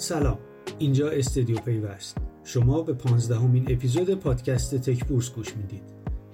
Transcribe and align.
سلام. 0.00 0.38
اینجا 0.78 1.10
استودیو 1.10 1.56
پیوست. 1.56 2.16
شما 2.44 2.82
به 2.82 2.92
پانزدهمین 2.92 3.72
اپیزود 3.72 4.14
پادکست 4.14 4.74
تک 4.74 5.04
بورس 5.04 5.30
گوش 5.30 5.56
می‌دید. 5.56 5.82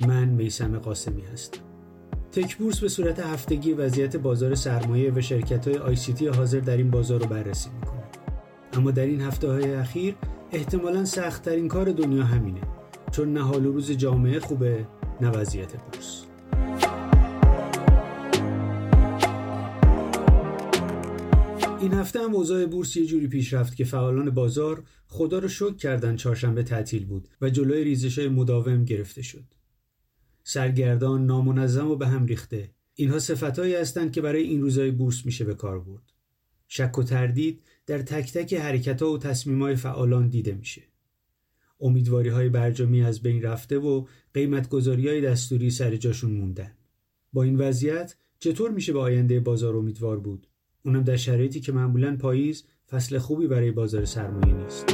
من 0.07 0.29
میسم 0.29 0.79
قاسمی 0.79 1.23
هستم. 1.33 1.61
تک 2.33 2.57
بورس 2.57 2.81
به 2.81 2.89
صورت 2.89 3.21
هفتگی 3.21 3.73
وضعیت 3.73 4.17
بازار 4.17 4.55
سرمایه 4.55 5.13
و 5.13 5.21
شرکت 5.21 5.69
های 5.69 5.97
تی 5.97 6.27
حاضر 6.27 6.61
در 6.61 6.77
این 6.77 6.91
بازار 6.91 7.21
رو 7.21 7.27
بررسی 7.27 7.71
می‌کنه. 7.81 8.05
اما 8.73 8.91
در 8.91 9.07
این 9.07 9.21
هفته 9.21 9.49
های 9.49 9.75
اخیر 9.75 10.17
احتمالا 10.53 11.05
سختترین 11.05 11.69
کار 11.69 11.93
دنیا 11.93 12.25
همینه 12.25 12.61
چون 13.13 13.33
نه 13.33 13.43
حال 13.43 13.65
روز 13.65 13.91
جامعه 13.91 14.41
خوبه 14.41 14.87
نه 15.21 15.31
وضعیت 15.31 15.73
بورس. 15.73 16.16
این 21.87 21.95
هفته 21.95 22.21
هم 22.21 22.35
اوضاع 22.35 22.67
بورس 22.67 22.97
یه 22.97 23.07
جوری 23.07 23.29
پیش 23.29 23.53
رفت 23.53 23.77
که 23.77 23.85
فعالان 23.85 24.31
بازار 24.31 24.85
خدا 25.07 25.39
رو 25.39 25.49
شکر 25.49 25.75
کردن 25.75 26.17
چهارشنبه 26.17 26.63
تعطیل 26.63 27.05
بود 27.05 27.29
و 27.41 27.51
جلوی 27.51 27.85
ریزش 27.85 28.19
های 28.19 28.29
مداوم 28.29 28.85
گرفته 28.85 29.23
شد. 29.23 29.45
سرگردان، 30.45 31.27
نامنظم 31.27 31.91
و 31.91 31.97
به 31.97 32.07
هم 32.07 32.27
ریخته. 32.27 32.71
اینها 32.95 33.19
صفتهایی 33.19 33.75
هستند 33.75 34.13
که 34.13 34.21
برای 34.21 34.43
این 34.43 34.63
روزای 34.63 34.91
بورس 34.91 35.27
میشه 35.27 35.45
به 35.45 35.55
کار 35.55 35.81
برد. 35.81 36.13
شک 36.69 36.99
و 36.99 37.03
تردید 37.03 37.63
در 37.87 38.03
تک 38.03 38.33
تک 38.33 38.55
حرکت 38.55 39.03
ها 39.03 39.13
و 39.13 39.19
تصمیم 39.19 39.63
های 39.63 39.77
فعالان 39.77 40.29
دیده 40.29 40.55
میشه. 40.55 40.83
امیدواری 41.81 42.29
های 42.29 42.49
برجامی 42.49 43.03
از 43.03 43.23
بین 43.23 43.43
رفته 43.43 43.79
و 43.79 44.07
قیمت 44.35 44.69
گذاری 44.69 45.09
های 45.09 45.21
دستوری 45.21 45.71
سر 45.71 45.97
جاشون 45.97 46.31
موندن. 46.31 46.73
با 47.33 47.43
این 47.43 47.57
وضعیت 47.57 48.17
چطور 48.39 48.71
میشه 48.71 48.93
به 48.93 49.01
آینده 49.01 49.41
بازار 49.41 49.77
امیدوار 49.77 50.21
بود؟ 50.21 50.47
اونم 50.87 51.03
در 51.03 51.17
شرایطی 51.17 51.61
که 51.61 51.73
معمولا 51.73 52.17
پاییز 52.17 52.65
فصل 52.91 53.19
خوبی 53.19 53.47
برای 53.47 53.71
بازار 53.71 54.05
سرمایه 54.05 54.55
نیست. 54.55 54.87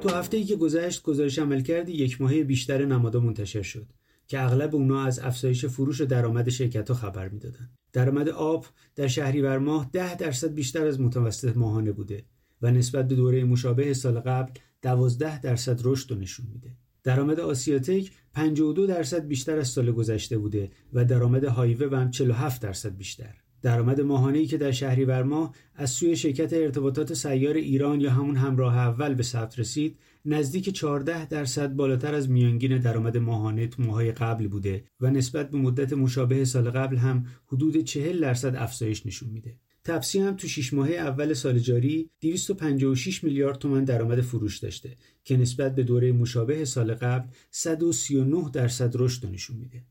تو 0.00 0.08
هفته 0.08 0.36
ای 0.36 0.44
که 0.44 0.56
گذشت 0.56 1.02
گزارش 1.02 1.38
عمل 1.38 1.60
کردی 1.60 1.92
یک 1.92 2.20
ماهه 2.20 2.44
بیشتر 2.44 2.86
نمادا 2.86 3.20
منتشر 3.20 3.62
شد 3.62 3.86
که 4.28 4.42
اغلب 4.42 4.74
اونا 4.74 5.02
از 5.02 5.18
افزایش 5.18 5.64
فروش 5.64 6.00
و 6.00 6.04
درآمد 6.04 6.48
شرکت 6.48 6.88
ها 6.88 6.94
خبر 6.94 7.28
می‌دادن. 7.28 7.70
درآمد 7.92 8.28
آب 8.28 8.66
در 8.96 9.06
شهریور 9.06 9.58
ماه 9.58 9.90
10 9.92 10.16
درصد 10.16 10.54
بیشتر 10.54 10.86
از 10.86 11.00
متوسط 11.00 11.56
ماهانه 11.56 11.92
بوده 11.92 12.24
و 12.62 12.70
نسبت 12.70 13.08
به 13.08 13.14
دوره 13.14 13.44
مشابه 13.44 13.94
سال 13.94 14.20
قبل 14.20 14.52
12 14.82 15.40
درصد 15.40 15.80
رشد 15.84 16.18
نشون 16.18 16.46
میده. 16.52 16.76
درآمد 17.06 17.40
آسیاتک 17.40 18.10
52 18.34 18.86
درصد 18.86 19.26
بیشتر 19.26 19.58
از 19.58 19.68
سال 19.68 19.92
گذشته 19.92 20.38
بوده 20.38 20.70
و 20.92 21.04
درآمد 21.04 21.44
هایوه 21.44 21.98
هم 21.98 22.10
47 22.10 22.62
درصد 22.62 22.96
بیشتر. 22.96 23.34
درآمد 23.62 24.00
ماهانه‌ای 24.00 24.46
که 24.46 24.58
در 24.58 24.70
شهریور 24.70 25.22
ماه 25.22 25.54
از 25.74 25.90
سوی 25.90 26.16
شرکت 26.16 26.52
ارتباطات 26.52 27.14
سیار 27.14 27.54
ایران 27.54 28.00
یا 28.00 28.10
همون 28.10 28.36
همراه 28.36 28.76
اول 28.76 29.14
به 29.14 29.22
ثبت 29.22 29.58
رسید 29.58 29.98
نزدیک 30.24 30.70
14 30.70 31.26
درصد 31.26 31.72
بالاتر 31.72 32.14
از 32.14 32.30
میانگین 32.30 32.78
درآمد 32.78 33.16
ماهانه 33.16 33.66
تو 33.66 33.82
ماهای 33.82 34.12
قبل 34.12 34.48
بوده 34.48 34.84
و 35.00 35.10
نسبت 35.10 35.50
به 35.50 35.58
مدت 35.58 35.92
مشابه 35.92 36.44
سال 36.44 36.70
قبل 36.70 36.96
هم 36.96 37.26
حدود 37.46 37.76
40 37.76 38.20
درصد 38.20 38.56
افزایش 38.56 39.06
نشون 39.06 39.28
میده. 39.28 39.56
تپسی 39.86 40.18
هم 40.18 40.36
تو 40.36 40.48
6 40.48 40.72
ماهه 40.72 40.92
اول 40.92 41.34
سال 41.34 41.58
جاری 41.58 42.10
256 42.20 43.24
میلیارد 43.24 43.58
تومان 43.58 43.84
درآمد 43.84 44.20
فروش 44.20 44.58
داشته 44.58 44.96
که 45.24 45.36
نسبت 45.36 45.74
به 45.74 45.82
دوره 45.82 46.12
مشابه 46.12 46.64
سال 46.64 46.94
قبل 46.94 47.28
139 47.50 48.50
درصد 48.52 48.92
رشد 48.94 49.26
نشون 49.26 49.56
میده. 49.56 49.84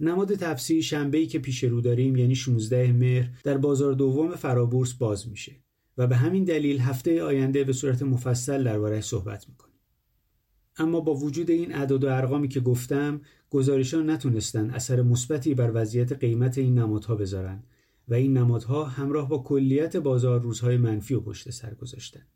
نماد 0.00 0.34
تپسی 0.34 0.82
شنبه 0.82 1.26
که 1.26 1.38
پیش 1.38 1.64
رو 1.64 1.80
داریم 1.80 2.16
یعنی 2.16 2.34
16 2.34 2.92
مهر 2.92 3.30
در 3.44 3.58
بازار 3.58 3.92
دوم 3.92 4.36
فرابورس 4.36 4.92
باز 4.92 5.28
میشه 5.28 5.52
و 5.98 6.06
به 6.06 6.16
همین 6.16 6.44
دلیل 6.44 6.78
هفته 6.78 7.22
آینده 7.22 7.64
به 7.64 7.72
صورت 7.72 8.02
مفصل 8.02 8.64
درباره 8.64 9.00
صحبت 9.00 9.48
می‌کنیم. 9.48 9.76
اما 10.76 11.00
با 11.00 11.14
وجود 11.14 11.50
این 11.50 11.74
اعداد 11.74 12.04
و 12.04 12.08
ارقامی 12.08 12.48
که 12.48 12.60
گفتم 12.60 13.20
گزارشان 13.50 14.10
نتونستن 14.10 14.70
اثر 14.70 15.02
مثبتی 15.02 15.54
بر 15.54 15.70
وضعیت 15.74 16.12
قیمت 16.12 16.58
این 16.58 16.78
نمادها 16.78 17.14
بذارن 17.14 17.62
و 18.12 18.14
این 18.14 18.38
نمادها 18.38 18.84
همراه 18.84 19.28
با 19.28 19.38
کلیت 19.38 19.96
بازار 19.96 20.40
روزهای 20.40 20.76
منفی 20.76 21.14
و 21.14 21.20
پشت 21.20 21.50
سر 21.50 21.74
گذاشتن. 21.74 22.26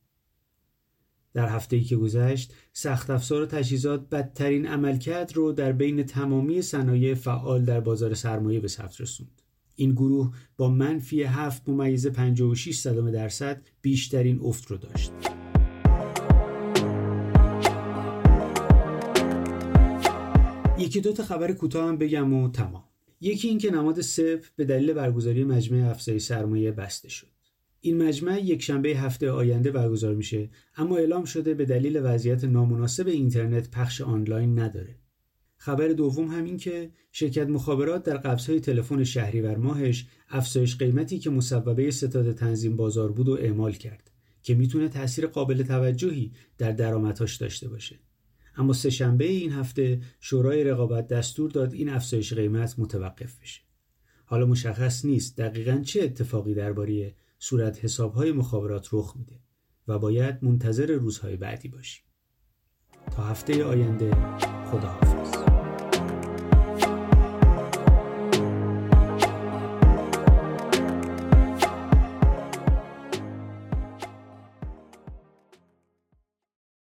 در 1.34 1.48
هفته 1.48 1.76
ای 1.76 1.84
که 1.84 1.97
گذشت 1.97 2.54
سخت 2.72 3.10
افزار 3.10 3.42
و 3.42 3.47
تجهیزات 3.47 4.09
بدترین 4.09 4.66
عملکرد 4.66 5.37
رو 5.37 5.53
در 5.53 5.72
بین 5.72 6.03
تمامی 6.03 6.62
صنایع 6.62 7.14
فعال 7.14 7.64
در 7.64 7.81
بازار 7.81 8.14
سرمایه 8.14 8.60
به 8.60 8.69
ثبت 8.69 9.00
رسوند. 9.00 9.42
این 9.75 9.92
گروه 9.92 10.34
با 10.56 10.69
منفی 10.69 11.22
7 11.22 11.69
ممیز 11.69 12.06
56 12.06 12.78
صدام 12.78 13.10
درصد 13.10 13.62
بیشترین 13.82 14.41
افت 14.43 14.70
رو 14.70 14.76
داشت. 14.76 15.12
یکی 20.78 21.00
دو 21.00 21.12
تا 21.12 21.22
خبر 21.22 21.53
کوتاه 21.53 21.88
هم 21.88 21.98
بگم 21.98 22.32
و 22.34 22.50
تمام. 22.50 22.84
یکی 23.21 23.49
اینکه 23.49 23.71
نماد 23.71 24.00
سپ 24.00 24.44
به 24.56 24.65
دلیل 24.65 24.93
برگزاری 24.93 25.44
مجمع 25.44 25.91
افزایی 25.91 26.19
سرمایه 26.19 26.72
بسته 26.72 27.09
شد. 27.09 27.27
این 27.81 28.03
مجمع 28.03 28.41
یک 28.44 28.62
شنبه 28.62 28.88
هفته 28.88 29.31
آینده 29.31 29.71
برگزار 29.71 30.15
میشه 30.15 30.50
اما 30.77 30.97
اعلام 30.97 31.25
شده 31.25 31.55
به 31.55 31.65
دلیل 31.65 32.00
وضعیت 32.03 32.44
نامناسب 32.44 33.06
اینترنت 33.06 33.71
پخش 33.71 34.00
آنلاین 34.00 34.59
نداره. 34.59 34.99
خبر 35.56 35.88
دوم 35.88 36.28
هم 36.28 36.44
این 36.44 36.56
که 36.56 36.91
شرکت 37.12 37.49
مخابرات 37.49 38.03
در 38.03 38.16
قبضهای 38.16 38.60
تلفن 38.60 39.05
شهریور 39.05 39.56
ماهش 39.56 40.06
افزایش 40.28 40.76
قیمتی 40.76 41.19
که 41.19 41.31
مصوبه 41.31 41.91
ستاد 41.91 42.32
تنظیم 42.32 42.76
بازار 42.76 43.12
بود 43.12 43.28
و 43.28 43.32
اعمال 43.32 43.72
کرد 43.72 44.10
که 44.43 44.55
می‌تونه 44.55 44.88
تاثیر 44.88 45.26
قابل 45.26 45.62
توجهی 45.62 46.32
در 46.59 46.72
درآمدهاش 46.72 47.37
داشته 47.37 47.69
باشه. 47.69 47.99
اما 48.56 48.72
سه 48.72 48.91
شنبه 48.91 49.25
این 49.25 49.53
هفته 49.53 50.00
شورای 50.21 50.65
رقابت 50.65 51.09
دستور 51.09 51.50
داد 51.50 51.72
این 51.72 51.89
افزایش 51.89 52.33
قیمت 52.33 52.75
متوقف 52.78 53.41
بشه. 53.41 53.61
حالا 54.25 54.47
مشخص 54.47 55.05
نیست 55.05 55.37
دقیقا 55.39 55.83
چه 55.84 56.03
اتفاقی 56.03 56.55
درباره 56.55 57.15
صورت 57.39 57.84
حسابهای 57.84 58.33
مخابرات 58.33 58.89
رخ 58.93 59.17
میده 59.17 59.41
و 59.89 59.99
باید 59.99 60.44
منتظر 60.44 60.93
روزهای 60.93 61.37
بعدی 61.37 61.69
باشیم. 61.69 62.05
تا 63.17 63.22
هفته 63.22 63.65
آینده 63.65 64.11
خدا 64.71 65.16